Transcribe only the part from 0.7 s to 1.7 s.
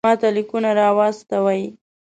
را واستوئ.